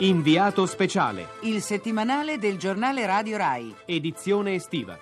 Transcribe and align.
Inviato 0.00 0.64
speciale, 0.66 1.26
Il 1.40 1.60
settimanale 1.60 2.38
del 2.38 2.56
giornale 2.56 3.04
Radio 3.04 3.36
Rai. 3.36 3.74
edizione 3.84 4.54
estiva. 4.54 4.96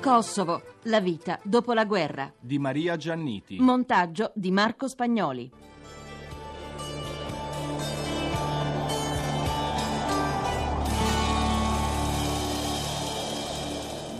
Kosovo, 0.00 0.62
la 0.84 1.00
vita 1.00 1.38
dopo 1.42 1.72
la 1.72 1.84
guerra. 1.84 2.32
di 2.38 2.58
Maria 2.58 2.96
Gianniti. 2.96 3.58
Montaggio 3.58 4.30
di 4.34 4.50
Marco 4.52 4.86
Spagnoli. 4.86 5.50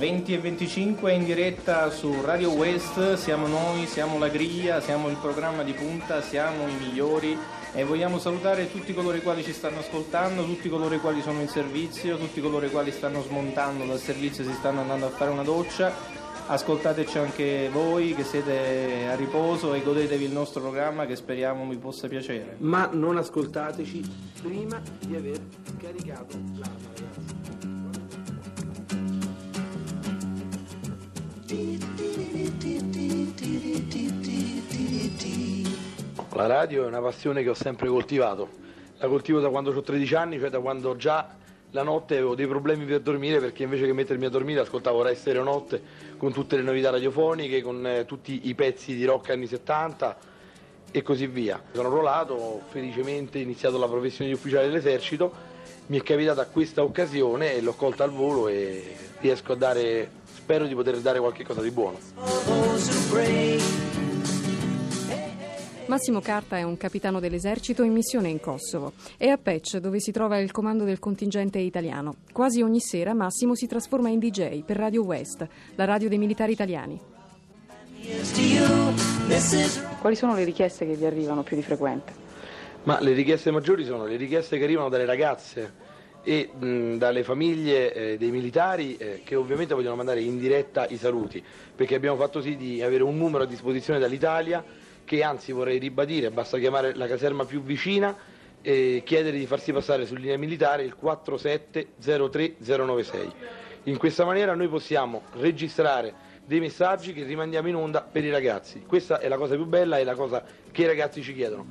20 0.01 0.33
e 0.33 0.39
25 0.39 1.13
in 1.13 1.25
diretta 1.27 1.91
su 1.91 2.23
Radio 2.23 2.53
West, 2.53 3.17
siamo 3.17 3.47
noi, 3.47 3.87
siamo 3.87 4.17
la 4.17 4.29
griglia, 4.29 4.81
siamo 4.81 5.11
il 5.11 5.17
programma 5.17 5.63
di 5.63 5.75
punta, 5.75 6.23
siamo 6.23 6.67
i 6.69 6.73
migliori 6.73 7.37
e 7.75 7.85
vogliamo 7.85 8.19
salutare 8.19 8.73
tutti 8.73 8.95
coloro 8.95 9.19
i 9.19 9.21
quali 9.21 9.45
ci 9.45 9.53
stanno 9.53 9.81
ascoltando, 9.81 10.47
tutti 10.47 10.71
coloro 10.71 10.95
i 10.95 11.01
quali 11.01 11.21
sono 11.21 11.43
in 11.43 11.49
servizio, 11.49 12.17
tutti 12.17 12.41
coloro 12.41 12.65
i 12.65 12.71
quali 12.71 12.93
stanno 12.93 13.21
smontando 13.21 13.85
dal 13.85 13.99
servizio 13.99 14.43
e 14.43 14.47
si 14.47 14.55
stanno 14.55 14.81
andando 14.81 15.05
a 15.05 15.11
fare 15.11 15.33
una 15.33 15.43
doccia. 15.43 15.93
Ascoltateci 16.47 17.19
anche 17.19 17.69
voi 17.71 18.15
che 18.15 18.25
siete 18.25 19.07
a 19.07 19.15
riposo 19.17 19.75
e 19.75 19.83
godetevi 19.83 20.25
il 20.25 20.33
nostro 20.33 20.63
programma 20.63 21.05
che 21.05 21.15
speriamo 21.15 21.69
vi 21.69 21.77
possa 21.77 22.09
piacere. 22.09 22.57
ma 22.61 22.89
non 22.91 23.19
ascoltateci 23.19 24.11
prima 24.41 24.81
di 24.99 25.15
aver 25.15 25.41
caricato 25.79 26.39
l'arma, 26.55 26.89
ragazzi. 26.95 27.30
La 36.41 36.47
radio 36.47 36.85
è 36.85 36.87
una 36.87 37.03
passione 37.03 37.43
che 37.43 37.51
ho 37.51 37.55
sempre 37.55 37.87
coltivato. 37.89 38.49
La 38.97 39.09
coltivo 39.09 39.41
da 39.41 39.51
quando 39.51 39.77
ho 39.77 39.83
13 39.83 40.15
anni, 40.15 40.39
cioè 40.39 40.49
da 40.49 40.59
quando 40.59 40.97
già 40.97 41.37
la 41.73 41.83
notte 41.83 42.15
avevo 42.15 42.35
dei 42.35 42.47
problemi 42.47 42.87
per 42.87 43.01
dormire 43.01 43.41
perché 43.41 43.65
invece 43.65 43.85
che 43.85 43.93
mettermi 43.93 44.25
a 44.25 44.31
dormire 44.31 44.61
ascoltavo 44.61 45.03
Rai 45.03 45.17
Stereo 45.17 45.43
Notte 45.43 45.83
con 46.17 46.33
tutte 46.33 46.57
le 46.57 46.63
novità 46.63 46.89
radiofoniche, 46.89 47.61
con 47.61 47.87
eh, 47.87 48.07
tutti 48.07 48.49
i 48.49 48.55
pezzi 48.55 48.95
di 48.95 49.05
rock 49.05 49.29
anni 49.29 49.47
70 49.47 50.17
e 50.91 51.03
così 51.03 51.27
via. 51.27 51.63
Sono 51.73 51.89
arruolato, 51.89 52.33
ho 52.33 52.63
felicemente 52.71 53.39
iniziato 53.39 53.77
la 53.77 53.87
professione 53.87 54.31
di 54.31 54.37
ufficiale 54.37 54.67
dell'esercito, 54.67 55.31
mi 55.89 55.99
è 55.99 56.03
capitata 56.03 56.47
questa 56.47 56.83
occasione 56.83 57.53
e 57.53 57.61
l'ho 57.61 57.75
colta 57.75 58.05
al 58.05 58.13
volo 58.13 58.49
e 58.49 58.97
riesco 59.19 59.53
a 59.53 59.57
dare, 59.57 60.11
spero 60.25 60.65
di 60.65 60.75
poter 60.75 61.01
dare 61.01 61.19
qualche 61.19 61.45
cosa 61.45 61.61
di 61.61 61.71
buono. 61.71 61.99
Massimo 65.91 66.21
Carta 66.21 66.57
è 66.57 66.63
un 66.63 66.77
capitano 66.77 67.19
dell'esercito 67.19 67.83
in 67.83 67.93
missione 67.93 68.29
in 68.29 68.39
Kosovo. 68.39 68.93
È 69.17 69.27
a 69.27 69.37
Pec 69.37 69.79
dove 69.79 69.99
si 69.99 70.13
trova 70.13 70.39
il 70.39 70.53
comando 70.53 70.85
del 70.85 71.01
contingente 71.01 71.59
italiano. 71.59 72.15
Quasi 72.31 72.63
ogni 72.63 72.79
sera 72.79 73.13
Massimo 73.13 73.57
si 73.57 73.67
trasforma 73.67 74.09
in 74.09 74.21
DJ 74.21 74.63
per 74.63 74.77
Radio 74.77 75.03
West, 75.03 75.45
la 75.75 75.85
radio 75.87 76.09
dei 76.09 76.19
militari 76.19 76.53
italiani. 76.53 76.97
Quali 80.01 80.15
sono 80.15 80.37
le 80.37 80.45
richieste 80.45 80.87
che 80.87 80.95
vi 80.95 81.07
arrivano 81.07 81.43
più 81.43 81.57
di 81.57 81.63
frequente? 81.63 82.13
Ma 82.85 83.01
le 83.01 83.13
richieste 83.13 83.51
maggiori 83.51 83.85
sono 83.85 84.07
le 84.07 84.15
richieste 84.15 84.59
che 84.59 84.63
arrivano 84.63 84.91
dalle 84.91 85.07
ragazze 85.07 85.73
e 86.23 86.51
mh, 86.57 86.99
dalle 86.99 87.25
famiglie 87.25 87.93
eh, 87.93 88.17
dei 88.17 88.31
militari 88.31 88.97
eh, 88.97 89.23
che 89.25 89.35
ovviamente 89.35 89.75
vogliono 89.75 89.97
mandare 89.97 90.21
in 90.21 90.39
diretta 90.39 90.87
i 90.87 90.97
saluti, 90.97 91.43
perché 91.75 91.97
abbiamo 91.97 92.17
fatto 92.17 92.41
sì 92.41 92.57
di 92.57 92.81
avere 92.81 93.03
un 93.03 93.17
numero 93.17 93.43
a 93.43 93.47
disposizione 93.47 93.99
dall'Italia 93.99 94.65
che 95.11 95.25
anzi 95.25 95.51
vorrei 95.51 95.81
ribadire, 95.81 96.31
basta 96.31 96.57
chiamare 96.57 96.95
la 96.95 97.09
caserma 97.09 97.45
più 97.45 97.63
vicina 97.63 98.17
e 98.63 99.03
chiedere 99.05 99.39
di 99.39 99.47
farsi 99.47 99.73
passare 99.73 100.07
su 100.07 100.15
linea 100.15 100.39
militare 100.39 100.85
il 100.85 100.95
4703096. 101.03 103.33
In 103.85 103.97
questa 103.97 104.25
maniera 104.25 104.55
noi 104.55 104.69
possiamo 104.69 105.23
registrare 105.33 106.15
dei 106.47 106.61
messaggi 106.61 107.13
che 107.13 107.25
rimandiamo 107.25 107.67
in 107.67 107.75
onda 107.75 108.03
per 108.03 108.25
i 108.25 108.31
ragazzi. 108.31 108.85
Questa 108.87 109.19
è 109.19 109.27
la 109.27 109.37
cosa 109.37 109.57
più 109.57 109.67
bella 109.67 109.99
e 109.99 110.05
la 110.05 110.15
cosa 110.15 110.45
che 110.71 110.83
i 110.83 110.87
ragazzi 110.87 111.25
ci 111.25 111.35
chiedono. 111.35 111.67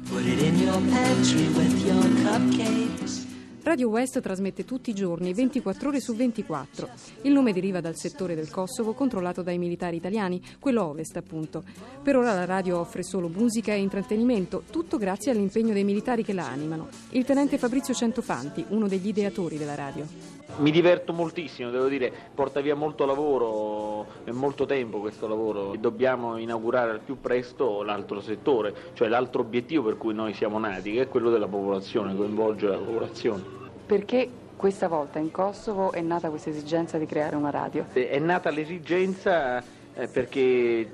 Radio 3.61 3.89
West 3.89 4.19
trasmette 4.21 4.63
tutti 4.63 4.89
i 4.89 4.93
giorni, 4.95 5.33
24 5.33 5.89
ore 5.89 5.99
su 5.99 6.15
24. 6.15 6.89
Il 7.23 7.33
nome 7.33 7.51
deriva 7.51 7.81
dal 7.81 7.97
settore 7.97 8.33
del 8.33 8.49
Kosovo 8.49 8.93
controllato 8.93 9.41
dai 9.41 9.57
militari 9.57 9.97
italiani, 9.97 10.41
quello 10.59 10.85
ovest 10.85 11.17
appunto. 11.17 11.63
Per 12.01 12.15
ora 12.15 12.33
la 12.33 12.45
radio 12.45 12.79
offre 12.79 13.03
solo 13.03 13.27
musica 13.27 13.73
e 13.73 13.79
intrattenimento, 13.79 14.63
tutto 14.69 14.97
grazie 14.97 15.31
all'impegno 15.31 15.73
dei 15.73 15.83
militari 15.83 16.23
che 16.23 16.33
la 16.33 16.47
animano. 16.47 16.87
Il 17.11 17.25
tenente 17.25 17.57
Fabrizio 17.57 17.93
Centofanti, 17.93 18.65
uno 18.69 18.87
degli 18.87 19.07
ideatori 19.07 19.57
della 19.57 19.75
radio. 19.75 20.38
Mi 20.59 20.71
diverto 20.71 21.13
moltissimo, 21.13 21.69
devo 21.69 21.87
dire, 21.87 22.11
porta 22.35 22.59
via 22.59 22.75
molto 22.75 23.05
lavoro 23.05 24.05
e 24.25 24.33
molto 24.33 24.65
tempo 24.65 24.99
questo 24.99 25.25
lavoro. 25.25 25.73
Dobbiamo 25.79 26.37
inaugurare 26.37 26.91
al 26.91 26.99
più 26.99 27.21
presto 27.21 27.81
l'altro 27.81 28.19
settore, 28.19 28.73
cioè 28.93 29.07
l'altro 29.07 29.41
obiettivo 29.41 29.83
per 29.83 29.97
cui 29.97 30.13
noi 30.13 30.33
siamo 30.33 30.59
nati, 30.59 30.91
che 30.91 31.03
è 31.03 31.07
quello 31.07 31.29
della 31.29 31.47
popolazione, 31.47 32.13
coinvolgere 32.13 32.73
la 32.73 32.79
popolazione. 32.79 33.43
Perché 33.85 34.29
questa 34.57 34.89
volta 34.89 35.17
in 35.19 35.31
Kosovo 35.31 35.93
è 35.93 36.01
nata 36.01 36.29
questa 36.29 36.49
esigenza 36.49 36.97
di 36.97 37.05
creare 37.05 37.37
una 37.37 37.51
radio? 37.51 37.85
È 37.93 38.19
nata 38.19 38.49
l'esigenza 38.49 39.63
eh, 39.93 40.07
perché 40.07 40.91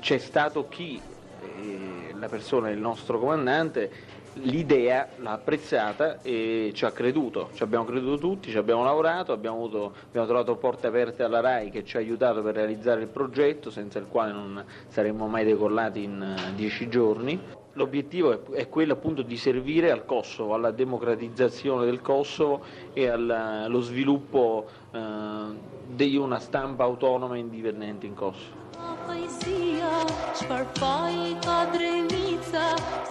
c'è 0.00 0.16
stato 0.16 0.68
chi, 0.68 0.98
eh, 0.98 2.14
la 2.18 2.28
persona 2.28 2.68
del 2.68 2.78
nostro 2.78 3.18
comandante, 3.18 3.90
l'idea 4.34 5.08
l'ha 5.16 5.32
apprezzata 5.32 6.20
e 6.22 6.72
ci 6.74 6.84
ha 6.84 6.90
creduto, 6.90 7.50
ci 7.54 7.62
abbiamo 7.62 7.84
creduto 7.84 8.18
tutti, 8.18 8.50
ci 8.50 8.58
abbiamo 8.58 8.82
lavorato, 8.82 9.32
abbiamo, 9.32 9.56
avuto, 9.56 9.92
abbiamo 10.08 10.26
trovato 10.26 10.56
porte 10.56 10.86
aperte 10.88 11.22
alla 11.22 11.40
RAI 11.40 11.70
che 11.70 11.84
ci 11.84 11.96
ha 11.96 12.00
aiutato 12.00 12.42
per 12.42 12.54
realizzare 12.54 13.02
il 13.02 13.08
progetto 13.08 13.70
senza 13.70 13.98
il 13.98 14.06
quale 14.08 14.32
non 14.32 14.64
saremmo 14.88 15.26
mai 15.26 15.44
decollati 15.44 16.02
in 16.02 16.20
eh, 16.22 16.54
dieci 16.54 16.88
giorni. 16.88 17.40
L'obiettivo 17.76 18.32
è, 18.32 18.40
è 18.52 18.68
quello 18.68 18.92
appunto 18.92 19.22
di 19.22 19.36
servire 19.36 19.90
al 19.90 20.04
Kosovo, 20.04 20.54
alla 20.54 20.70
democratizzazione 20.70 21.84
del 21.84 22.00
Kosovo 22.00 22.62
e 22.92 23.08
al- 23.08 23.30
allo 23.30 23.80
sviluppo 23.80 24.66
eh, 24.92 25.72
di 25.86 26.16
una 26.16 26.38
stampa 26.38 26.84
autonoma 26.84 27.34
e 27.36 27.38
indipendente 27.38 28.06
in 28.06 28.14
Kosovo. 28.14 28.62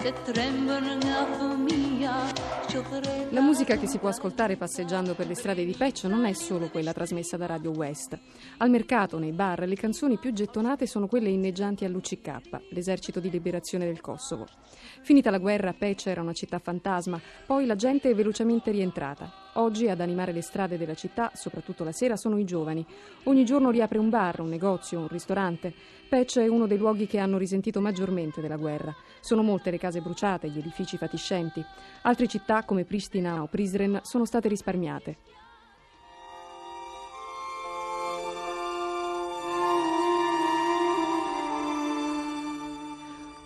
se 0.00 0.12
trembono 0.24 1.00
for 1.38 1.56
me. 1.56 1.93
La 3.30 3.40
musica 3.40 3.76
che 3.76 3.86
si 3.86 3.98
può 3.98 4.08
ascoltare 4.08 4.56
passeggiando 4.56 5.14
per 5.14 5.28
le 5.28 5.36
strade 5.36 5.64
di 5.64 5.74
Peccio 5.76 6.08
non 6.08 6.24
è 6.24 6.32
solo 6.32 6.68
quella 6.68 6.92
trasmessa 6.92 7.36
da 7.36 7.46
Radio 7.46 7.70
West. 7.70 8.18
Al 8.58 8.70
mercato, 8.70 9.18
nei 9.18 9.30
bar, 9.30 9.60
le 9.60 9.76
canzoni 9.76 10.18
più 10.18 10.32
gettonate 10.32 10.86
sono 10.86 11.06
quelle 11.06 11.28
inneggianti 11.28 11.84
all'UCK, 11.84 12.40
l'esercito 12.70 13.20
di 13.20 13.30
liberazione 13.30 13.84
del 13.84 14.00
Kosovo. 14.00 14.46
Finita 15.02 15.30
la 15.30 15.38
guerra, 15.38 15.72
Peccia 15.72 16.10
era 16.10 16.20
una 16.20 16.32
città 16.32 16.58
fantasma, 16.58 17.20
poi 17.46 17.64
la 17.64 17.76
gente 17.76 18.10
è 18.10 18.14
velocemente 18.14 18.72
rientrata. 18.72 19.42
Oggi 19.56 19.88
ad 19.88 20.00
animare 20.00 20.32
le 20.32 20.42
strade 20.42 20.76
della 20.76 20.94
città, 20.94 21.30
soprattutto 21.34 21.84
la 21.84 21.92
sera, 21.92 22.16
sono 22.16 22.38
i 22.38 22.44
giovani. 22.44 22.84
Ogni 23.24 23.44
giorno 23.44 23.70
riapre 23.70 23.98
un 23.98 24.08
bar, 24.08 24.40
un 24.40 24.48
negozio, 24.48 24.98
un 24.98 25.08
ristorante. 25.08 25.72
Peccia 26.08 26.42
è 26.42 26.48
uno 26.48 26.66
dei 26.66 26.76
luoghi 26.76 27.06
che 27.06 27.18
hanno 27.18 27.38
risentito 27.38 27.80
maggiormente 27.80 28.40
della 28.40 28.56
guerra. 28.56 28.92
Sono 29.20 29.42
molte 29.42 29.70
le 29.70 29.78
case 29.78 30.00
bruciate, 30.00 30.48
gli 30.48 30.58
edifici 30.58 30.96
fatiscenti. 30.96 31.64
Altre 32.02 32.26
città 32.26 32.64
come 32.64 32.84
Pristina 32.84 33.42
o 33.42 33.46
Prizren 33.46 34.00
sono 34.02 34.24
state 34.24 34.48
risparmiate. 34.48 35.16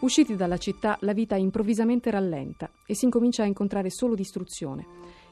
Usciti 0.01 0.37
dalla 0.37 0.59
città, 0.59 0.97
la 1.01 1.13
vita 1.13 1.35
improvvisamente 1.35 2.11
rallenta 2.11 2.71
e 2.87 2.95
si 2.95 3.05
incomincia 3.05 3.43
a 3.43 3.47
incontrare 3.47 3.91
solo 3.91 4.15
distruzione. 4.15 4.87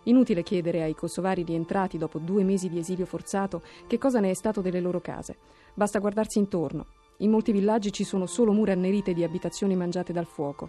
Inutile 0.05 0.43
chiedere 0.43 0.83
ai 0.83 0.95
kosovari 0.95 1.45
rientrati 1.45 1.99
dopo 1.99 2.19
due 2.19 2.45
mesi 2.45 2.69
di 2.69 2.79
esilio 2.79 3.07
forzato 3.07 3.63
che 3.87 3.97
cosa 3.97 4.21
ne 4.21 4.31
è 4.31 4.35
stato 4.35 4.61
delle 4.61 4.81
loro 4.81 5.01
case. 5.01 5.37
Basta 5.73 5.99
guardarsi 5.99 6.39
intorno. 6.39 6.87
In 7.19 7.31
molti 7.31 7.53
villaggi 7.53 7.93
ci 7.93 8.05
sono 8.05 8.27
solo 8.27 8.53
mura 8.53 8.73
annerite 8.73 9.15
di 9.15 9.25
abitazioni 9.25 9.75
mangiate 9.75 10.13
dal 10.13 10.27
fuoco. 10.27 10.69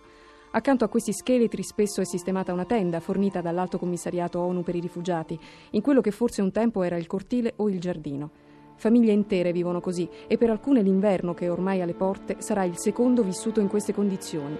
Accanto 0.51 0.85
a 0.85 0.87
questi 0.87 1.11
scheletri 1.11 1.61
spesso 1.61 1.99
è 1.99 2.05
sistemata 2.05 2.53
una 2.53 2.65
tenda 2.65 2.99
fornita 2.99 3.41
dall'Alto 3.41 3.77
Commissariato 3.77 4.39
ONU 4.39 4.63
per 4.63 4.75
i 4.75 4.79
rifugiati, 4.79 5.37
in 5.71 5.81
quello 5.81 6.01
che 6.01 6.11
forse 6.11 6.41
un 6.41 6.51
tempo 6.51 6.83
era 6.83 6.95
il 6.95 7.05
cortile 7.05 7.53
o 7.57 7.69
il 7.69 7.79
giardino. 7.79 8.31
Famiglie 8.75 9.11
intere 9.11 9.51
vivono 9.51 9.81
così 9.81 10.07
e 10.27 10.37
per 10.37 10.49
alcune 10.49 10.81
l'inverno 10.81 11.33
che 11.33 11.45
è 11.45 11.51
ormai 11.51 11.81
alle 11.81 11.95
porte 11.95 12.37
sarà 12.39 12.63
il 12.63 12.77
secondo 12.77 13.23
vissuto 13.23 13.59
in 13.59 13.67
queste 13.67 13.93
condizioni. 13.93 14.57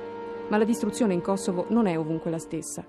Ma 0.49 0.57
la 0.57 0.65
distruzione 0.65 1.13
in 1.13 1.21
Kosovo 1.21 1.65
non 1.69 1.87
è 1.87 1.97
ovunque 1.97 2.31
la 2.31 2.39
stessa. 2.39 2.85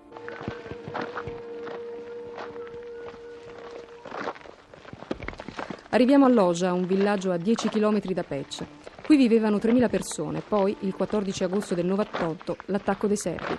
Arriviamo 5.90 6.24
a 6.24 6.28
Loja, 6.28 6.72
un 6.72 6.86
villaggio 6.86 7.30
a 7.30 7.36
10 7.36 7.68
km 7.68 8.00
da 8.12 8.22
Pec. 8.22 8.77
Qui 9.08 9.16
vivevano 9.16 9.56
3.000 9.56 9.88
persone, 9.88 10.42
poi, 10.46 10.76
il 10.80 10.94
14 10.94 11.44
agosto 11.44 11.74
del 11.74 11.86
98, 11.86 12.56
l'attacco 12.66 13.06
dei 13.06 13.16
serbi. 13.16 13.56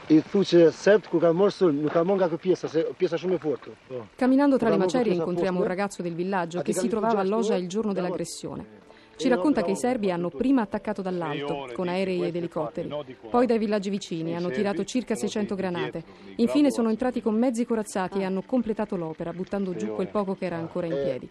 Camminando 4.16 4.58
tra 4.58 4.70
le 4.70 4.78
macerie 4.78 5.14
incontriamo 5.14 5.58
un 5.58 5.66
ragazzo 5.66 6.04
del 6.04 6.14
villaggio 6.14 6.62
che 6.62 6.70
Abbiamo 6.70 6.82
si 6.82 6.88
trovava 6.88 7.22
a 7.22 7.24
rifugiati, 7.24 7.42
Loja 7.42 7.56
eh? 7.56 7.64
il 7.64 7.68
giorno 7.68 7.94
dell'aggressione. 7.94 8.79
Ci 9.20 9.28
racconta 9.28 9.64
che 9.64 9.72
i 9.72 9.76
serbi 9.76 10.12
hanno 10.12 10.30
prima 10.30 10.62
attaccato 10.62 11.02
dall'alto, 11.02 11.70
con 11.74 11.90
aerei 11.90 12.24
ed 12.24 12.36
elicotteri, 12.38 12.90
poi 13.30 13.46
dai 13.46 13.58
villaggi 13.58 13.90
vicini, 13.90 14.34
hanno 14.34 14.50
tirato 14.50 14.86
circa 14.86 15.16
600 15.16 15.56
granate. 15.56 16.04
Infine 16.38 16.72
sono 16.72 16.90
entrati 16.90 17.22
con 17.22 17.36
mezzi 17.36 17.66
corazzati 17.66 18.20
e 18.20 18.24
hanno 18.24 18.44
completato 18.44 18.96
l'opera, 18.96 19.34
buttando 19.34 19.76
giù 19.76 19.94
quel 19.94 20.08
poco 20.08 20.36
che 20.36 20.46
era 20.46 20.56
ancora 20.56 20.86
in 20.86 20.94
piedi. 20.94 21.30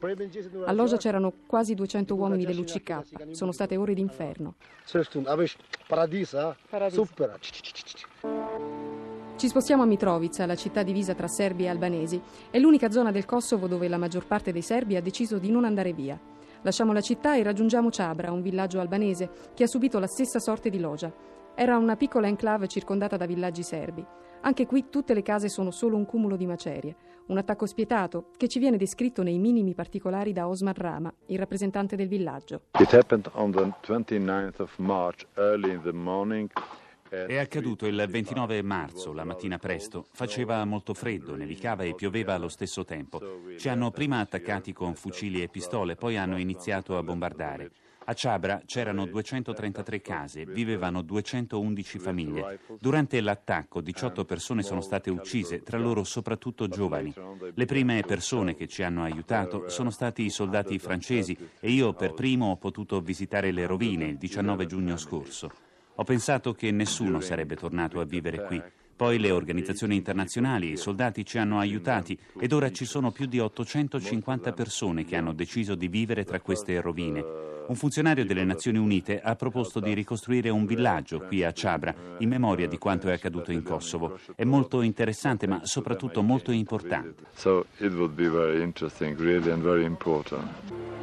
A 0.66 0.72
Loja 0.72 0.98
c'erano 0.98 1.32
quasi 1.46 1.74
200 1.74 2.14
uomini 2.14 2.44
dell'UCK. 2.44 3.30
Sono 3.30 3.52
state 3.52 3.76
ore 3.76 3.94
d'inferno. 3.94 4.54
Ç'është 4.88 5.20
këtu? 5.20 5.28
A 5.28 5.36
vesh 5.36 5.56
paradis, 5.88 6.32
a? 6.34 6.56
Super. 6.90 7.38
Ci 9.36 9.46
spostiamo 9.46 9.82
a 9.82 9.86
Mitrovica, 9.86 10.46
la 10.46 10.56
città 10.56 10.82
divisa 10.82 11.14
tra 11.14 11.28
serbi 11.28 11.64
e 11.64 11.68
albanesi. 11.68 12.20
È 12.50 12.58
l'unica 12.58 12.90
zona 12.90 13.12
del 13.12 13.24
Kosovo 13.24 13.68
dove 13.68 13.86
la 13.86 13.98
maggior 13.98 14.26
parte 14.26 14.50
dei 14.50 14.62
serbi 14.62 14.96
ha 14.96 15.02
deciso 15.02 15.38
di 15.38 15.50
non 15.50 15.64
andare 15.64 15.92
via. 15.92 16.18
Lasciamo 16.62 16.92
la 16.92 17.00
città 17.00 17.36
e 17.36 17.42
raggiungiamo 17.42 17.90
Ciabra, 17.90 18.32
un 18.32 18.42
villaggio 18.42 18.80
albanese 18.80 19.30
che 19.54 19.62
ha 19.62 19.68
subito 19.68 19.98
la 19.98 20.08
stessa 20.08 20.40
sorte 20.40 20.70
di 20.70 20.80
Loja. 20.80 21.12
Era 21.54 21.76
una 21.76 21.96
piccola 21.96 22.26
enclave 22.26 22.66
circondata 22.66 23.16
da 23.16 23.26
villaggi 23.26 23.62
serbi. 23.62 24.04
Anche 24.40 24.66
qui 24.66 24.88
tutte 24.90 25.14
le 25.14 25.22
case 25.22 25.48
sono 25.48 25.70
solo 25.70 25.96
un 25.96 26.04
cumulo 26.04 26.36
di 26.36 26.46
macerie. 26.46 26.96
Un 27.26 27.38
attacco 27.38 27.66
spietato 27.66 28.30
che 28.36 28.48
ci 28.48 28.58
viene 28.58 28.76
descritto 28.76 29.22
nei 29.22 29.38
minimi 29.38 29.74
particolari 29.74 30.32
da 30.32 30.48
Osman 30.48 30.74
Rama, 30.74 31.12
il 31.26 31.38
rappresentante 31.38 31.96
del 31.96 32.08
villaggio. 32.08 32.62
It 32.78 32.92
happened 32.92 33.28
on 33.32 33.52
the 33.52 33.72
29th 33.86 34.60
of 34.60 34.76
March, 34.78 35.26
early 35.34 35.72
in 35.72 35.82
the 35.82 35.92
morning. 35.92 36.50
È 37.08 37.36
accaduto 37.36 37.86
il 37.86 38.04
29 38.06 38.60
marzo, 38.62 39.14
la 39.14 39.24
mattina 39.24 39.56
presto. 39.58 40.06
Faceva 40.12 40.62
molto 40.66 40.92
freddo, 40.92 41.34
nevicava 41.36 41.84
e 41.84 41.94
pioveva 41.94 42.34
allo 42.34 42.48
stesso 42.48 42.84
tempo. 42.84 43.40
Ci 43.56 43.68
hanno 43.70 43.90
prima 43.90 44.20
attaccati 44.20 44.74
con 44.74 44.94
fucili 44.94 45.42
e 45.42 45.48
pistole, 45.48 45.96
poi 45.96 46.18
hanno 46.18 46.36
iniziato 46.36 46.98
a 46.98 47.02
bombardare. 47.02 47.70
A 48.04 48.14
Ciabra 48.14 48.62
c'erano 48.64 49.06
233 49.06 50.00
case, 50.00 50.44
vivevano 50.46 51.02
211 51.02 51.98
famiglie. 51.98 52.58
Durante 52.78 53.20
l'attacco 53.20 53.80
18 53.80 54.24
persone 54.24 54.62
sono 54.62 54.80
state 54.80 55.10
uccise, 55.10 55.62
tra 55.62 55.78
loro 55.78 56.04
soprattutto 56.04 56.68
giovani. 56.68 57.12
Le 57.54 57.64
prime 57.66 58.02
persone 58.06 58.54
che 58.54 58.66
ci 58.66 58.82
hanno 58.82 59.02
aiutato 59.02 59.68
sono 59.68 59.90
stati 59.90 60.24
i 60.24 60.30
soldati 60.30 60.78
francesi 60.78 61.36
e 61.60 61.70
io 61.70 61.92
per 61.92 62.12
primo 62.14 62.50
ho 62.50 62.56
potuto 62.56 63.00
visitare 63.00 63.50
le 63.50 63.66
rovine 63.66 64.06
il 64.06 64.16
19 64.16 64.66
giugno 64.66 64.96
scorso. 64.96 65.67
Ho 66.00 66.04
pensato 66.04 66.54
che 66.54 66.70
nessuno 66.70 67.20
sarebbe 67.20 67.56
tornato 67.56 67.98
a 67.98 68.04
vivere 68.04 68.44
qui. 68.44 68.62
Poi 68.94 69.18
le 69.18 69.32
organizzazioni 69.32 69.96
internazionali 69.96 70.70
i 70.70 70.76
soldati 70.76 71.24
ci 71.24 71.38
hanno 71.38 71.58
aiutati 71.58 72.16
ed 72.38 72.52
ora 72.52 72.70
ci 72.70 72.84
sono 72.84 73.10
più 73.10 73.26
di 73.26 73.40
850 73.40 74.52
persone 74.52 75.04
che 75.04 75.16
hanno 75.16 75.32
deciso 75.32 75.74
di 75.74 75.88
vivere 75.88 76.22
tra 76.22 76.38
queste 76.40 76.80
rovine. 76.80 77.24
Un 77.66 77.74
funzionario 77.74 78.24
delle 78.24 78.44
Nazioni 78.44 78.78
Unite 78.78 79.20
ha 79.20 79.34
proposto 79.34 79.80
di 79.80 79.92
ricostruire 79.92 80.50
un 80.50 80.66
villaggio 80.66 81.18
qui 81.18 81.42
a 81.42 81.50
Ciabra 81.50 81.92
in 82.18 82.28
memoria 82.28 82.68
di 82.68 82.78
quanto 82.78 83.08
è 83.08 83.12
accaduto 83.12 83.50
in 83.50 83.64
Kosovo. 83.64 84.20
È 84.36 84.44
molto 84.44 84.82
interessante 84.82 85.48
ma 85.48 85.62
soprattutto 85.64 86.22
molto 86.22 86.52
importante. 86.52 87.24
So 87.34 87.66
it 87.78 87.92
would 87.92 88.14
be 88.14 88.28
very 88.28 88.62
interesting, 88.62 89.18
really, 89.18 89.50
and 89.50 89.62
very 89.62 89.84
important. 89.84 90.97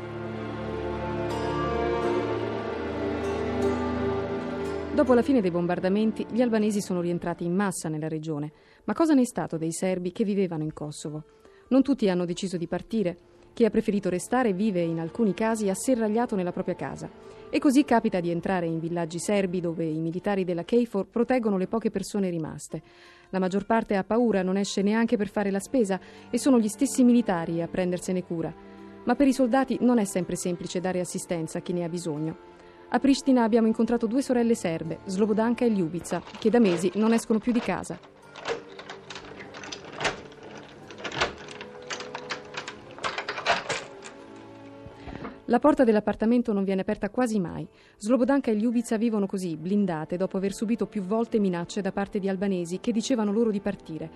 Dopo 4.96 5.14
la 5.14 5.24
fine 5.24 5.42
dei 5.42 5.52
bombardamenti, 5.52 6.26
gli 6.32 6.42
albanesi 6.42 6.80
sono 6.80 7.02
rientrati 7.02 7.44
in 7.44 7.54
massa 7.54 7.90
nella 7.90 8.08
regione. 8.08 8.54
Ma 8.86 8.94
cosa 8.94 9.14
ne 9.14 9.24
è 9.24 9.26
stato 9.26 9.58
dei 9.58 9.74
serbi 9.74 10.14
che 10.14 10.24
vivevano 10.24 10.64
in 10.64 10.72
Kosovo? 10.72 11.24
Non 11.68 11.84
tutti 11.84 12.08
hanno 12.08 12.24
deciso 12.24 12.56
di 12.56 12.66
partire. 12.66 13.18
Chi 13.52 13.66
ha 13.66 13.70
preferito 13.70 14.08
restare 14.08 14.54
vive 14.54 14.80
in 14.80 15.02
alcuni 15.02 15.34
casi 15.34 15.68
asserragliato 15.68 16.38
nella 16.38 16.54
propria 16.54 16.76
casa. 16.76 17.10
E 17.50 17.60
così 17.60 17.84
capita 17.84 18.22
di 18.22 18.32
entrare 18.32 18.68
in 18.68 18.80
villaggi 18.80 19.20
serbi 19.20 19.60
dove 19.60 19.84
i 19.84 20.00
militari 20.00 20.46
della 20.46 20.64
KFOR 20.64 21.08
proteggono 21.08 21.58
le 21.58 21.68
poche 21.68 21.92
persone 21.92 22.30
rimaste. 22.30 22.82
La 23.32 23.40
maggior 23.40 23.66
parte 23.66 23.98
ha 23.98 24.04
paura, 24.06 24.44
non 24.44 24.56
esce 24.56 24.82
neanche 24.82 25.18
per 25.18 25.28
fare 25.28 25.52
la 25.52 25.60
spesa 25.60 26.00
e 26.30 26.40
sono 26.40 26.58
gli 26.58 26.70
stessi 26.70 27.04
militari 27.04 27.62
a 27.62 27.68
prendersene 27.68 28.24
cura. 28.24 28.54
Ma 29.04 29.16
per 29.16 29.28
i 29.28 29.34
soldati 29.34 29.78
non 29.82 30.00
è 30.00 30.06
sempre 30.06 30.38
semplice 30.38 30.80
dare 30.80 31.02
assistenza 31.02 31.58
a 31.58 31.62
chi 31.62 31.74
ne 31.74 31.84
ha 31.84 31.90
bisogno. 31.90 32.55
A 32.90 33.00
Pristina 33.00 33.44
abbiamo 33.44 33.68
incontrato 33.68 34.06
due 34.06 34.22
sorelle 34.22 34.56
serbe, 34.56 35.00
Slobodanka 35.06 35.66
e 35.66 35.70
Ljubica, 35.70 36.22
che 36.40 36.50
da 36.50 36.60
mesi 36.60 36.92
non 36.96 37.14
escono 37.14 37.40
più 37.40 37.52
di 37.52 37.60
casa. 37.60 38.00
La 45.46 45.60
porta 45.60 45.84
dell'appartamento 45.84 46.54
non 46.54 46.64
viene 46.64 46.82
aperta 46.82 47.10
quasi 47.10 47.40
mai. 47.40 47.68
Slobodanka 47.98 48.50
e 48.50 48.56
Ljubica 48.56 48.98
vivono 48.98 49.26
così, 49.26 49.58
blindate, 49.58 50.16
dopo 50.16 50.38
aver 50.38 50.54
subito 50.54 50.86
più 50.86 51.02
volte 51.02 51.40
minacce 51.40 51.82
da 51.82 51.92
parte 51.92 52.20
di 52.20 52.30
albanesi 52.30 52.80
che 52.80 52.92
dicevano 52.92 53.32
loro 53.32 53.52
di 53.52 53.60
partire. 53.60 54.10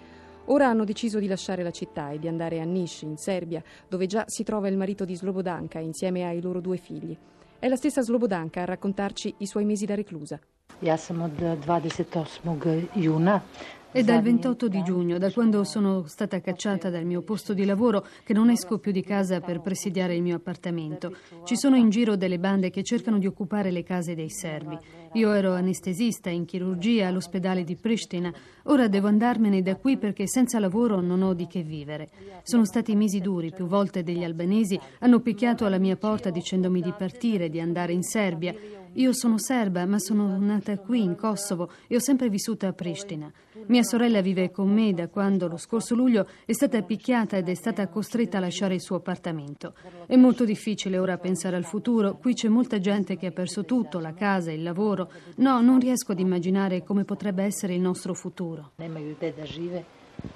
Ora 0.45 0.67
hanno 0.67 0.85
deciso 0.85 1.19
di 1.19 1.27
lasciare 1.27 1.63
la 1.63 1.71
città 1.71 2.11
e 2.11 2.19
di 2.19 2.27
andare 2.27 2.59
a 2.61 2.63
Niš, 2.63 3.01
in 3.01 3.17
Serbia, 3.17 3.61
dove 3.87 4.05
già 4.05 4.23
si 4.27 4.43
trova 4.43 4.67
il 4.67 4.77
marito 4.77 5.05
di 5.05 5.15
Slobodanka 5.15 5.79
insieme 5.79 6.25
ai 6.25 6.41
loro 6.41 6.61
due 6.61 6.77
figli. 6.77 7.17
È 7.61 7.67
la 7.67 7.75
stessa 7.75 8.01
Slobodanka 8.01 8.61
a 8.61 8.65
raccontarci 8.65 9.35
i 9.39 9.45
suoi 9.45 9.65
mesi 9.65 9.85
da 9.85 9.93
reclusa. 9.93 10.39
Ja 10.79 10.95
sam 10.95 11.21
od 11.21 11.41
28. 11.41 12.87
juna 12.93 13.43
È 13.91 14.03
dal 14.03 14.21
28 14.21 14.67
di 14.67 14.83
giugno, 14.83 15.17
da 15.17 15.31
quando 15.31 15.63
sono 15.63 16.03
stata 16.05 16.39
cacciata 16.41 16.91
dal 16.91 17.05
mio 17.05 17.23
posto 17.23 17.55
di 17.55 17.65
lavoro, 17.65 18.05
che 18.23 18.33
non 18.33 18.51
esco 18.51 18.77
più 18.77 18.91
di 18.91 19.01
casa 19.01 19.39
per 19.39 19.61
presidiare 19.61 20.13
il 20.13 20.21
mio 20.21 20.35
appartamento. 20.35 21.15
Ci 21.43 21.57
sono 21.57 21.75
in 21.75 21.89
giro 21.89 22.15
delle 22.15 22.37
bande 22.37 22.69
che 22.69 22.83
cercano 22.83 23.17
di 23.17 23.25
occupare 23.25 23.71
le 23.71 23.81
case 23.81 24.13
dei 24.13 24.29
serbi. 24.29 24.77
Io 25.13 25.31
ero 25.33 25.53
anestesista 25.53 26.29
in 26.29 26.45
chirurgia 26.45 27.07
all'ospedale 27.07 27.63
di 27.63 27.75
Pristina. 27.77 28.31
Ora 28.65 28.87
devo 28.87 29.07
andarmene 29.07 29.63
da 29.63 29.75
qui 29.75 29.97
perché 29.97 30.27
senza 30.27 30.59
lavoro 30.59 31.01
non 31.01 31.23
ho 31.23 31.33
di 31.33 31.47
che 31.47 31.63
vivere. 31.63 32.09
Sono 32.43 32.65
stati 32.65 32.95
mesi 32.95 33.19
duri, 33.21 33.51
più 33.51 33.65
volte 33.65 34.03
degli 34.03 34.23
albanesi 34.23 34.79
hanno 34.99 35.19
picchiato 35.19 35.65
alla 35.65 35.79
mia 35.79 35.95
porta 35.95 36.29
dicendomi 36.29 36.79
di 36.81 36.93
partire, 36.95 37.49
di 37.49 37.59
andare 37.59 37.93
in 37.93 38.03
Serbia. 38.03 38.53
Io 38.93 39.13
sono 39.13 39.37
serba, 39.37 39.85
ma 39.85 39.99
sono 39.99 40.37
nata 40.37 40.77
qui 40.77 41.01
in 41.03 41.15
Kosovo 41.15 41.69
e 41.87 41.95
ho 41.95 41.99
sempre 41.99 42.29
vissuto 42.29 42.67
a 42.67 42.73
Pristina. 42.73 43.31
Mia 43.67 43.83
sorella 43.83 44.21
vive 44.21 44.51
con 44.51 44.71
me 44.71 44.93
da 44.93 45.07
quando 45.07 45.47
lo 45.47 45.57
scorso 45.57 45.95
luglio 45.95 46.27
è 46.45 46.53
stata 46.53 46.81
picchiata 46.81 47.37
ed 47.37 47.49
è 47.49 47.53
stata 47.53 47.87
costretta 47.87 48.37
a 48.37 48.41
lasciare 48.41 48.73
il 48.73 48.81
suo 48.81 48.95
appartamento. 48.97 49.73
È 50.07 50.15
molto 50.15 50.45
difficile 50.45 50.97
ora 50.97 51.17
pensare 51.17 51.55
al 51.55 51.65
futuro. 51.65 52.17
Qui 52.17 52.33
c'è 52.33 52.47
molta 52.47 52.79
gente 52.79 53.15
che 53.15 53.27
ha 53.27 53.31
perso 53.31 53.65
tutto, 53.65 53.99
la 53.99 54.13
casa, 54.13 54.51
il 54.51 54.63
lavoro. 54.63 55.11
No, 55.35 55.61
non 55.61 55.79
riesco 55.79 56.13
ad 56.13 56.19
immaginare 56.19 56.83
come 56.83 57.03
potrebbe 57.03 57.43
essere 57.43 57.75
il 57.75 57.81
nostro 57.81 58.13
futuro. 58.13 58.71
nemaju 58.77 59.15
gde 59.15 59.31
da 59.31 59.45
žive, 59.45 59.83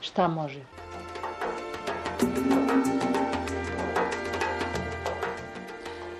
šta 0.01 0.27
može? 0.27 0.61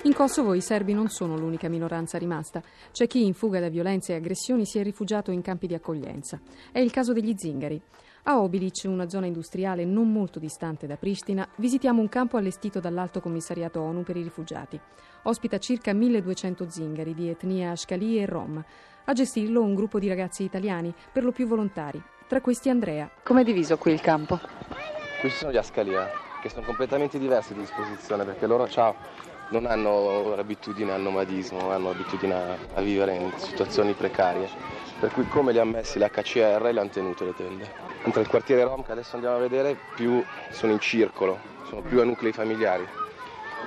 In 0.05 0.13
Kosovo 0.13 0.53
i 0.53 0.59
serbi 0.59 0.93
non 0.93 1.07
sono 1.07 1.37
l'unica 1.37 1.69
minoranza 1.69 2.17
rimasta. 2.17 2.61
C'è 2.91 3.07
chi 3.07 3.25
in 3.25 3.33
fuga 3.33 3.61
da 3.61 3.69
violenze 3.69 4.11
e 4.11 4.15
aggressioni 4.17 4.65
si 4.65 4.77
è 4.77 4.83
rifugiato 4.83 5.31
in 5.31 5.41
campi 5.41 5.65
di 5.65 5.75
accoglienza. 5.75 6.41
È 6.73 6.79
il 6.79 6.91
caso 6.91 7.13
degli 7.13 7.33
zingari. 7.37 7.81
A 8.23 8.41
Obilic, 8.41 8.83
una 8.83 9.07
zona 9.07 9.27
industriale 9.27 9.85
non 9.85 10.11
molto 10.11 10.39
distante 10.39 10.87
da 10.87 10.97
Pristina, 10.97 11.47
visitiamo 11.55 12.01
un 12.01 12.09
campo 12.09 12.35
allestito 12.35 12.81
dall'Alto 12.81 13.21
Commissariato 13.21 13.79
ONU 13.79 14.03
per 14.03 14.17
i 14.17 14.23
rifugiati. 14.23 14.77
Ospita 15.23 15.57
circa 15.57 15.93
1200 15.93 16.69
zingari 16.69 17.13
di 17.13 17.29
etnia 17.29 17.71
Ashkali 17.71 18.19
e 18.19 18.25
Rom. 18.25 18.61
A 19.05 19.13
gestirlo 19.13 19.61
un 19.61 19.73
gruppo 19.73 19.99
di 19.99 20.09
ragazzi 20.09 20.43
italiani, 20.43 20.93
per 21.13 21.23
lo 21.23 21.31
più 21.31 21.47
volontari. 21.47 22.03
Tra 22.27 22.41
questi 22.41 22.67
Andrea. 22.67 23.09
Com'è 23.23 23.45
diviso 23.45 23.77
qui 23.77 23.93
il 23.93 24.01
campo? 24.01 24.37
Questi 25.21 25.37
sono 25.39 25.53
gli 25.53 25.57
Ascalia, 25.57 26.09
che 26.41 26.49
sono 26.49 26.65
completamente 26.65 27.17
diversi 27.17 27.53
di 27.53 27.61
disposizione 27.61 28.25
perché 28.25 28.47
loro 28.47 28.67
ciao, 28.67 28.95
non 29.53 29.67
hanno 29.67 30.33
abitudine 30.35 30.91
al 30.93 31.01
nomadismo, 31.01 31.69
hanno 31.69 31.91
abitudine 31.91 32.33
a, 32.33 32.57
a 32.73 32.81
vivere 32.81 33.13
in 33.13 33.31
situazioni 33.37 33.93
precarie. 33.93 34.49
Per 34.99 35.11
cui 35.11 35.27
come 35.27 35.51
li 35.51 35.59
ha 35.59 35.63
messi 35.65 35.99
l'HCR 35.99 36.69
le 36.71 36.79
hanno 36.79 36.89
tenute 36.89 37.23
le 37.25 37.35
tende. 37.35 37.71
Mentre 38.03 38.21
il 38.21 38.27
quartiere 38.27 38.63
Rom 38.63 38.83
che 38.83 38.91
adesso 38.91 39.13
andiamo 39.15 39.35
a 39.35 39.39
vedere 39.39 39.77
più 39.95 40.23
sono 40.49 40.71
in 40.71 40.79
circolo, 40.79 41.39
sono 41.69 41.81
più 41.81 42.01
a 42.01 42.03
nuclei 42.03 42.31
familiari 42.31 42.85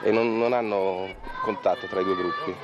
e 0.03 0.11
non, 0.11 0.37
non 0.39 0.53
hanno 0.53 1.15
contatto 1.43 1.87
tra 1.87 2.01
i 2.01 2.05
due 2.05 2.17
gruppi. 2.17 2.55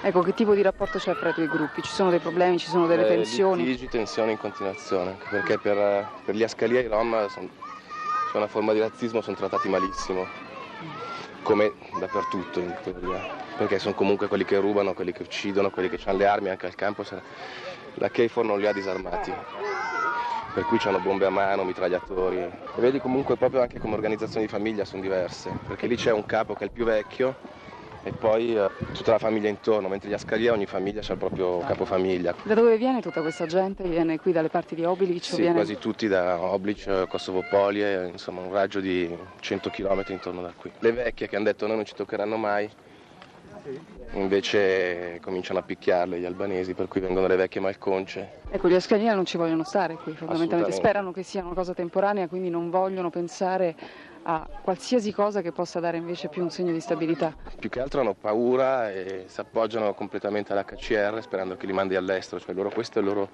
Ecco, 0.00 0.20
che 0.22 0.32
tipo 0.32 0.54
di 0.54 0.62
rapporto 0.62 0.98
c'è 0.98 1.14
fra 1.14 1.30
i 1.30 1.34
due 1.34 1.48
gruppi? 1.48 1.82
Ci 1.82 1.90
sono 1.90 2.10
dei 2.10 2.20
problemi, 2.20 2.56
ci 2.58 2.68
sono 2.68 2.86
delle 2.86 3.04
Eh, 3.04 3.08
tensioni? 3.08 3.64
Litigi, 3.64 3.88
tensioni 3.88 4.30
in 4.32 4.38
continuazione, 4.38 5.16
perché 5.28 5.58
per, 5.58 6.06
per 6.24 6.36
gli 6.36 6.44
Ascalia 6.44 6.78
e 6.78 6.84
i 6.84 6.86
Rom 6.86 7.26
c'è 7.26 8.36
una 8.36 8.46
forma 8.46 8.72
di 8.72 8.78
razzismo, 8.78 9.22
sono 9.22 9.34
trattati 9.34 9.68
malissimo, 9.68 10.24
come 11.42 11.72
dappertutto 11.98 12.60
in 12.60 12.74
teoria. 12.82 13.36
perché 13.56 13.78
sono 13.80 13.94
comunque 13.94 14.28
quelli 14.28 14.44
che 14.44 14.56
rubano, 14.58 14.94
quelli 14.94 15.12
che 15.12 15.22
uccidono, 15.22 15.70
quelli 15.70 15.88
che 15.88 15.98
hanno 16.04 16.18
le 16.18 16.26
armi 16.26 16.48
anche 16.48 16.66
al 16.66 16.76
campo, 16.76 17.04
la 17.94 18.08
KFOR 18.08 18.44
non 18.44 18.60
li 18.60 18.66
ha 18.66 18.72
disarmati 18.72 19.34
per 20.54 20.64
cui 20.64 20.78
hanno 20.84 20.98
bombe 20.98 21.26
a 21.26 21.30
mano, 21.30 21.62
mitragliatori. 21.64 22.38
E 22.38 22.50
vedi 22.80 22.98
comunque 22.98 23.36
proprio 23.36 23.60
anche 23.60 23.78
come 23.78 23.94
organizzazioni 23.94 24.46
di 24.46 24.50
famiglia 24.50 24.84
sono 24.84 25.02
diverse, 25.02 25.56
perché 25.66 25.86
lì 25.86 25.96
c'è 25.96 26.10
un 26.10 26.26
capo 26.26 26.54
che 26.54 26.60
è 26.60 26.64
il 26.64 26.70
più 26.72 26.84
vecchio 26.84 27.34
e 28.02 28.12
poi 28.12 28.56
eh, 28.56 28.70
tutta 28.92 29.12
la 29.12 29.18
famiglia 29.18 29.48
intorno, 29.48 29.88
mentre 29.88 30.08
gli 30.08 30.12
Ascalia 30.12 30.52
ogni 30.52 30.66
famiglia 30.66 31.00
ha 31.00 31.12
il 31.12 31.18
proprio 31.18 31.58
capofamiglia. 31.58 32.34
Da 32.42 32.54
dove 32.54 32.76
viene 32.76 33.00
tutta 33.00 33.20
questa 33.20 33.46
gente? 33.46 33.84
Viene 33.84 34.18
qui 34.18 34.32
dalle 34.32 34.48
parti 34.48 34.74
di 34.74 34.84
Oblic? 34.84 35.24
Sì, 35.24 35.36
viene... 35.36 35.54
quasi 35.54 35.78
tutti 35.78 36.08
da 36.08 36.40
Oblic, 36.40 37.06
Kosovo 37.08 37.44
Polie, 37.48 38.08
insomma 38.08 38.40
un 38.40 38.52
raggio 38.52 38.80
di 38.80 39.16
100 39.40 39.70
km 39.70 40.04
intorno 40.08 40.42
da 40.42 40.52
qui. 40.56 40.70
Le 40.78 40.92
vecchie 40.92 41.28
che 41.28 41.36
hanno 41.36 41.46
detto 41.46 41.66
noi 41.66 41.76
non 41.76 41.84
ci 41.84 41.94
toccheranno 41.94 42.36
mai, 42.36 42.70
invece 44.12 45.18
cominciano 45.20 45.58
a 45.58 45.62
picchiarle 45.62 46.18
gli 46.18 46.24
albanesi, 46.24 46.74
per 46.74 46.88
cui 46.88 47.00
vengono 47.00 47.26
le 47.26 47.36
vecchie 47.36 47.60
malconce. 47.60 48.40
Ecco, 48.50 48.68
gli 48.68 48.74
ascaniani 48.74 49.14
non 49.14 49.26
ci 49.26 49.36
vogliono 49.36 49.64
stare 49.64 49.94
qui, 49.94 50.14
fondamentalmente 50.14 50.72
sperano 50.72 51.12
che 51.12 51.22
sia 51.22 51.44
una 51.44 51.54
cosa 51.54 51.74
temporanea, 51.74 52.28
quindi 52.28 52.48
non 52.48 52.70
vogliono 52.70 53.10
pensare 53.10 53.74
a 54.30 54.46
qualsiasi 54.60 55.10
cosa 55.10 55.40
che 55.40 55.52
possa 55.52 55.80
dare 55.80 55.96
invece 55.96 56.28
più 56.28 56.42
un 56.42 56.50
segno 56.50 56.70
di 56.72 56.80
stabilità. 56.80 57.34
Più 57.58 57.70
che 57.70 57.80
altro 57.80 58.02
hanno 58.02 58.12
paura 58.12 58.92
e 58.92 59.24
si 59.26 59.40
appoggiano 59.40 59.94
completamente 59.94 60.52
all'HCR 60.52 61.22
sperando 61.22 61.56
che 61.56 61.64
li 61.64 61.72
mandi 61.72 61.96
all'estero, 61.96 62.38
cioè 62.38 62.54
loro, 62.54 62.68
questo 62.68 62.98
è 62.98 63.02
il 63.02 63.08
loro 63.08 63.30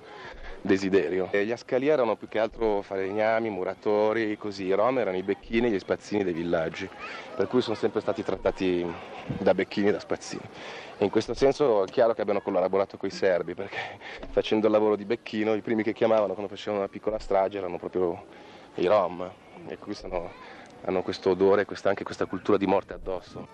desiderio. 0.61 1.29
E 1.33 1.45
gli 1.45 1.51
ascali 1.51 1.89
erano 1.89 2.15
più 2.15 2.29
che 2.29 2.39
altro 2.39 2.81
falegnami, 2.83 3.51
muratori, 3.51 4.37
così, 4.37 4.67
i 4.67 4.73
rom 4.73 5.01
erano 5.01 5.17
i 5.17 5.25
becchini 5.25 5.67
e 5.67 5.71
gli 5.71 5.79
spazzini 5.81 6.23
dei 6.23 6.33
villaggi, 6.33 6.89
per 7.35 7.49
cui 7.49 7.61
sono 7.61 7.75
sempre 7.75 8.01
stati 8.01 8.23
trattati 8.23 8.87
da 9.39 9.53
becchini 9.53 9.89
e 9.89 9.93
da 9.93 9.99
spazzini. 9.99 10.45
In 10.99 11.11
questo 11.11 11.35
senso 11.35 11.83
è 11.83 11.91
chiaro 11.91 12.15
che 12.15 12.21
abbiano 12.21 12.41
collaborato 12.41 12.99
con 12.99 13.09
i 13.09 13.13
serbi, 13.13 13.55
perché 13.55 13.99
facendo 14.31 14.67
il 14.67 14.73
lavoro 14.73 14.95
di 14.95 15.05
becchino 15.05 15.55
i 15.55 15.61
primi 15.61 15.83
che 15.83 15.93
chiamavano 15.93 16.35
quando 16.35 16.47
facevano 16.47 16.83
una 16.83 16.89
piccola 16.89 17.19
strage 17.19 17.59
erano 17.59 17.79
proprio 17.79 18.27
i 18.75 18.87
rom, 18.87 19.29
e 19.67 19.77
qui 19.79 19.95
sono 19.95 20.31
hanno 20.85 21.03
questo 21.03 21.31
odore 21.31 21.67
e 21.69 21.77
anche 21.85 22.05
questa 22.05 22.27
cultura 22.27 22.57
di 22.57 22.67
morte 22.67 22.95
addosso. 22.95 23.49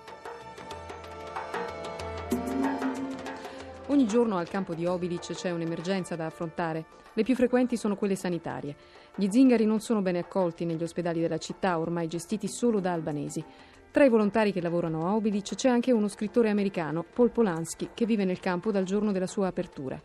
Ogni 3.87 4.07
giorno 4.07 4.37
al 4.37 4.49
campo 4.49 4.75
di 4.75 4.87
Obilic 4.87 5.33
c'è 5.33 5.51
un'emergenza 5.51 6.15
da 6.15 6.27
affrontare. 6.27 6.85
Le 7.13 7.25
più 7.25 7.35
frequenti 7.35 7.77
sono 7.77 7.97
quelle 7.97 8.15
sanitarie. 8.15 8.77
Gli 9.17 9.29
zingari 9.29 9.65
non 9.65 9.81
sono 9.81 10.01
bene 10.01 10.21
accolti 10.21 10.65
negli 10.65 10.83
ospedali 10.83 11.21
della 11.21 11.39
città, 11.39 11.79
ormai 11.79 12.07
gestiti 12.07 12.49
solo 12.49 12.79
da 12.79 12.93
albanesi. 12.93 13.45
Tra 13.91 14.05
i 14.05 14.09
volontari 14.09 14.53
che 14.53 14.61
lavorano 14.61 15.09
a 15.09 15.17
Obilic 15.17 15.57
c'è 15.57 15.69
anche 15.69 15.91
uno 15.91 16.07
scrittore 16.07 16.51
americano, 16.51 17.05
Paul 17.13 17.31
Polanski, 17.31 17.91
che 17.93 18.07
vive 18.07 18.25
nel 18.25 18.39
campo 18.39 18.71
dal 18.71 18.85
giorno 18.85 19.11
della 19.11 19.27
sua 19.27 19.49
apertura. 19.49 20.01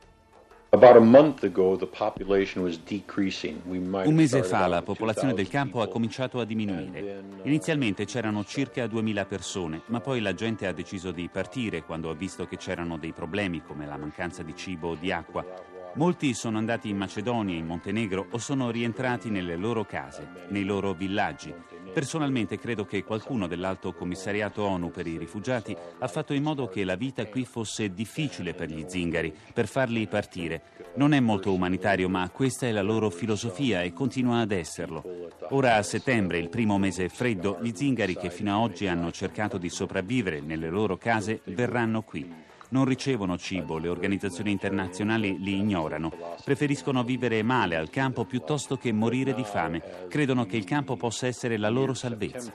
Un 4.06 4.14
mese 4.14 4.44
fa 4.44 4.68
la 4.68 4.82
popolazione 4.82 5.34
del 5.34 5.48
campo 5.48 5.82
ha 5.82 5.88
cominciato 5.88 6.40
a 6.40 6.46
diminuire. 6.46 7.24
Inizialmente 7.44 8.06
c'erano 8.06 8.44
circa 8.44 8.88
2000 8.88 9.26
persone, 9.26 9.82
ma 9.88 10.00
poi 10.00 10.22
la 10.22 10.34
gente 10.34 10.68
ha 10.68 10.72
deciso 10.74 11.12
di 11.12 11.30
partire 11.32 11.84
quando 11.84 12.10
ha 12.10 12.16
visto 12.16 12.46
che 12.46 12.58
c'erano 12.58 12.98
dei 12.98 13.14
problemi 13.14 13.62
come 13.62 13.86
la 13.86 13.98
mancanza 13.98 14.44
di 14.44 14.56
cibo 14.56 14.90
o 14.90 14.96
di 14.96 15.12
acqua. 15.12 15.44
Molti 15.96 16.34
sono 16.34 16.58
andati 16.58 16.90
in 16.90 16.98
Macedonia, 16.98 17.56
in 17.56 17.66
Montenegro 17.66 18.28
o 18.32 18.38
sono 18.38 18.70
rientrati 18.70 19.30
nelle 19.30 19.56
loro 19.56 19.86
case, 19.86 20.28
nei 20.50 20.66
loro 20.66 20.92
villaggi. 20.92 21.54
Personalmente 21.94 22.60
credo 22.60 22.84
che 22.84 23.06
qualcuno 23.06 23.48
dell'Alto 23.48 23.94
Commissariato 23.94 24.64
ONU 24.64 24.92
per 24.92 25.08
i 25.08 25.18
rifugiati 25.18 25.74
ha 26.00 26.08
fatto 26.10 26.34
in 26.34 26.44
modo 26.44 26.68
che 26.68 26.84
la 26.84 26.96
vita 26.96 27.26
qui 27.28 27.46
fosse 27.46 27.94
difficile 27.94 28.54
per 28.54 28.70
gli 28.70 28.84
zingari, 28.86 29.34
per 29.54 29.70
farli 29.70 30.06
partire. 30.06 30.64
Non 30.96 31.14
è 31.14 31.22
molto 31.22 31.54
umanitario, 31.54 32.10
ma 32.10 32.30
questa 32.30 32.68
è 32.68 32.72
la 32.72 32.82
loro 32.82 33.10
filosofia 33.10 33.82
e 33.82 33.94
continua 33.94 34.40
ad 34.40 34.52
esserlo. 34.52 35.02
Ora 35.52 35.78
a 35.78 35.84
settembre, 35.84 36.40
il 36.40 36.50
primo 36.50 36.78
mese 36.78 37.08
freddo, 37.08 37.58
gli 37.62 37.72
zingari 37.74 38.18
che 38.18 38.30
fino 38.30 38.54
ad 38.54 38.70
oggi 38.70 38.88
hanno 38.88 39.12
cercato 39.12 39.58
di 39.58 39.70
sopravvivere 39.70 40.42
nelle 40.42 40.70
loro 40.70 40.98
case 40.98 41.40
verranno 41.46 42.02
qui 42.02 42.45
non 42.70 42.86
ricevono 42.86 43.38
cibo, 43.38 43.78
le 43.78 43.90
organizzazioni 43.90 44.52
internazionali 44.52 45.38
li 45.40 45.58
ignorano, 45.58 46.12
preferiscono 46.44 47.04
vivere 47.04 47.44
male 47.44 47.76
al 47.76 47.90
campo 47.90 48.26
piuttosto 48.26 48.78
che 48.78 48.92
morire 48.92 49.34
di 49.34 49.44
fame, 49.44 50.08
credono 50.08 50.46
che 50.46 50.58
il 50.58 50.66
campo 50.66 50.96
possa 50.96 51.28
essere 51.28 51.58
la 51.58 51.70
loro 51.70 51.94
salvezza. 51.94 52.54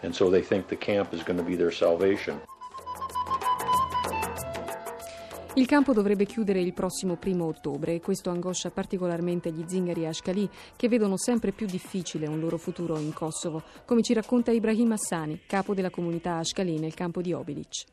Il 5.54 5.66
campo 5.66 5.92
dovrebbe 5.92 6.26
chiudere 6.26 6.60
il 6.60 6.72
prossimo 6.72 7.16
primo 7.16 7.46
ottobre 7.46 7.94
e 7.94 8.00
questo 8.00 8.30
angoscia 8.30 8.70
particolarmente 8.70 9.50
gli 9.50 9.64
zingari 9.66 10.06
ashkali 10.06 10.48
che 10.76 10.88
vedono 10.88 11.16
sempre 11.16 11.50
più 11.50 11.66
difficile 11.66 12.28
un 12.28 12.38
loro 12.38 12.56
futuro 12.56 12.96
in 12.98 13.12
Kosovo, 13.12 13.62
come 13.84 14.02
ci 14.02 14.14
racconta 14.14 14.52
Ibrahim 14.52 14.92
Hassani, 14.92 15.40
capo 15.46 15.74
della 15.74 15.90
comunità 15.90 16.36
ashkali 16.36 16.78
nel 16.78 16.94
campo 16.94 17.20
di 17.20 17.32
Obilic. 17.32 17.84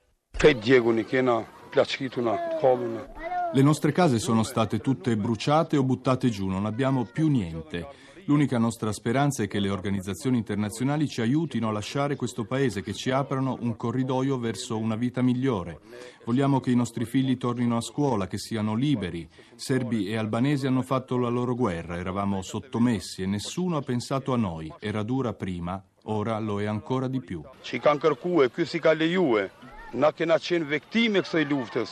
Le 3.53 3.61
nostre 3.61 3.91
case 3.91 4.17
sono 4.17 4.43
state 4.43 4.79
tutte 4.79 5.15
bruciate 5.15 5.77
o 5.77 5.83
buttate 5.83 6.29
giù, 6.29 6.47
non 6.47 6.65
abbiamo 6.65 7.05
più 7.05 7.27
niente. 7.27 7.87
L'unica 8.27 8.57
nostra 8.57 8.91
speranza 8.91 9.43
è 9.43 9.47
che 9.47 9.61
le 9.61 9.69
organizzazioni 9.69 10.37
internazionali 10.37 11.07
ci 11.07 11.21
aiutino 11.21 11.69
a 11.69 11.71
lasciare 11.71 12.17
questo 12.17 12.43
paese, 12.43 12.81
che 12.81 12.93
ci 12.93 13.09
aprano 13.09 13.57
un 13.61 13.77
corridoio 13.77 14.37
verso 14.37 14.77
una 14.77 14.97
vita 14.97 15.21
migliore. 15.21 15.79
Vogliamo 16.25 16.59
che 16.59 16.71
i 16.71 16.75
nostri 16.75 17.05
figli 17.05 17.37
tornino 17.37 17.77
a 17.77 17.81
scuola, 17.81 18.27
che 18.27 18.37
siano 18.37 18.75
liberi. 18.75 19.29
Serbi 19.55 20.09
e 20.09 20.17
albanesi 20.17 20.67
hanno 20.67 20.81
fatto 20.81 21.17
la 21.17 21.29
loro 21.29 21.55
guerra, 21.55 21.95
eravamo 21.97 22.41
sottomessi 22.41 23.21
e 23.21 23.27
nessuno 23.27 23.77
ha 23.77 23.81
pensato 23.81 24.33
a 24.33 24.37
noi. 24.37 24.73
Era 24.79 25.03
dura 25.03 25.33
prima, 25.33 25.81
ora 26.03 26.37
lo 26.39 26.59
è 26.59 26.65
ancora 26.65 27.07
di 27.07 27.21
più. 27.21 27.41
Ci 27.61 27.79
kërkuar, 27.79 28.51
ky 28.51 28.65
si 28.65 28.81
lejue. 28.83 29.76
Na 29.93 30.09
kena 30.11 30.35
qenë 30.35 30.67
viktime 30.67 31.21
kësaj 31.23 31.45
luftës. 31.47 31.91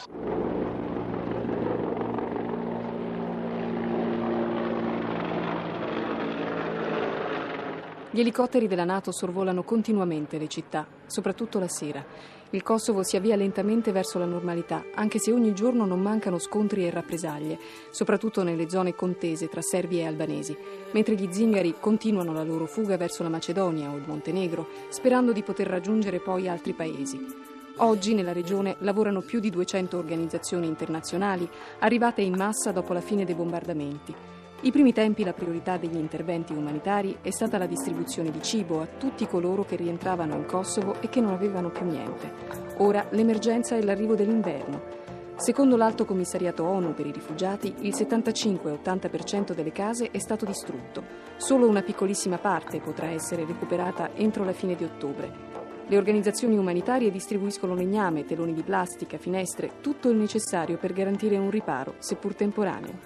Gli 8.12 8.20
elicotteri 8.20 8.68
della 8.68 8.84
Nato 8.84 9.14
sorvolano 9.14 9.64
continuamente 9.64 10.38
le 10.38 10.50
città, 10.50 10.86
soprattutto 11.06 11.58
la 11.60 11.70
sera. 11.70 12.06
Il 12.50 12.64
Kosovo 12.64 13.02
si 13.04 13.16
avvia 13.16 13.38
lentamente 13.38 13.94
verso 13.94 14.20
la 14.20 14.26
normalità, 14.26 14.84
anche 14.94 15.18
se 15.18 15.32
ogni 15.32 15.54
giorno 15.54 15.86
non 15.86 16.02
mancano 16.02 16.38
scontri 16.38 16.86
e 16.86 16.90
rappresaglie, 16.90 17.58
soprattutto 17.92 18.44
nelle 18.44 18.70
zone 18.70 18.94
contese 18.94 19.48
tra 19.48 19.62
serbi 19.62 20.00
e 20.00 20.06
albanesi, 20.06 20.56
mentre 20.92 21.16
gli 21.16 21.32
zingari 21.32 21.76
continuano 21.80 22.34
la 22.34 22.44
loro 22.44 22.66
fuga 22.66 22.98
verso 22.98 23.24
la 23.24 23.30
Macedonia 23.30 23.90
o 23.90 23.96
il 23.96 24.04
Montenegro, 24.06 24.68
sperando 24.90 25.32
di 25.32 25.44
poter 25.44 25.68
raggiungere 25.68 26.20
poi 26.20 26.50
altri 26.50 26.74
paesi. 26.74 27.55
Oggi 27.80 28.14
nella 28.14 28.32
regione 28.32 28.78
lavorano 28.80 29.20
più 29.20 29.42
di 29.42 29.50
200 29.50 29.98
organizzazioni 29.98 30.66
internazionali, 30.66 31.50
arrivate 31.80 32.22
in 32.22 32.34
massa 32.34 32.72
dopo 32.72 32.94
la 32.94 33.02
fine 33.02 33.26
dei 33.26 33.36
bombardamenti. 33.36 34.16
I 34.62 34.72
primi 34.72 34.94
tempi 34.94 35.26
la 35.26 35.34
priorità 35.34 35.76
degli 35.76 35.98
interventi 35.98 36.54
umanitari 36.54 37.18
è 37.22 37.32
stata 37.32 37.58
la 37.58 37.66
distribuzione 37.66 38.32
di 38.32 38.42
cibo 38.42 38.80
a 38.80 38.88
tutti 38.88 39.28
coloro 39.28 39.66
che 39.66 39.76
rientravano 39.76 40.36
in 40.36 40.46
Kosovo 40.46 41.02
e 41.02 41.10
che 41.10 41.20
non 41.20 41.34
avevano 41.34 41.70
più 41.70 41.86
niente. 41.86 42.32
Ora 42.78 43.06
l'emergenza 43.10 43.76
è 43.76 43.82
l'arrivo 43.82 44.16
dell'inverno. 44.16 45.04
Secondo 45.36 45.76
l'Alto 45.76 46.06
Commissariato 46.06 46.64
ONU 46.64 46.94
per 46.94 47.08
i 47.08 47.12
rifugiati, 47.12 47.76
il 47.80 47.94
75-80% 47.94 49.54
delle 49.54 49.74
case 49.74 50.12
è 50.12 50.20
stato 50.20 50.46
distrutto. 50.46 51.04
Solo 51.36 51.68
una 51.68 51.82
piccolissima 51.82 52.38
parte 52.38 52.80
potrà 52.80 53.08
essere 53.08 53.44
recuperata 53.44 54.12
entro 54.16 54.46
la 54.46 54.54
fine 54.54 54.76
di 54.76 54.86
ottobre. 54.86 55.55
Le 55.88 55.98
organizzazioni 55.98 56.58
umanitarie 56.58 57.12
distribuiscono 57.12 57.76
legname, 57.76 58.26
teloni 58.26 58.54
di 58.54 58.64
plastica, 58.64 59.20
finestre, 59.20 59.74
tutto 59.82 60.10
il 60.10 60.18
necessario 60.18 60.78
per 60.78 60.94
garantire 60.94 61.38
un 61.38 61.52
riparo, 61.52 61.94
seppur 62.00 62.34
temporaneo. 62.34 62.98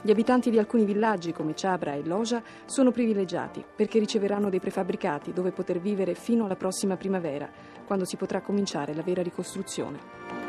Gli 0.00 0.10
abitanti 0.10 0.48
di 0.48 0.58
alcuni 0.58 0.86
villaggi 0.86 1.32
come 1.32 1.54
Ciabra 1.54 1.92
e 1.92 2.02
Loja 2.02 2.42
sono 2.64 2.90
privilegiati 2.90 3.62
perché 3.76 3.98
riceveranno 3.98 4.48
dei 4.48 4.60
prefabbricati 4.60 5.34
dove 5.34 5.52
poter 5.52 5.78
vivere 5.78 6.14
fino 6.14 6.46
alla 6.46 6.56
prossima 6.56 6.96
primavera, 6.96 7.50
quando 7.84 8.06
si 8.06 8.16
potrà 8.16 8.40
cominciare 8.40 8.94
la 8.94 9.02
vera 9.02 9.20
ricostruzione. 9.20 10.41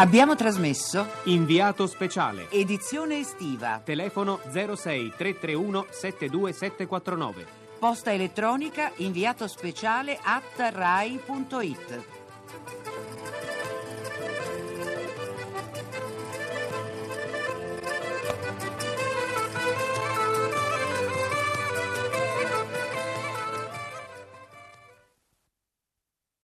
Abbiamo 0.00 0.36
trasmesso 0.36 1.08
Inviato 1.24 1.88
speciale. 1.88 2.48
Edizione 2.50 3.18
estiva. 3.18 3.80
Telefono 3.82 4.38
06 4.48 5.12
331 5.16 5.86
72749. 5.90 7.46
Posta 7.80 8.12
elettronica 8.12 8.92
inviato 8.98 9.48
speciale 9.48 10.16
at 10.22 10.72
rai.it. 10.72 12.04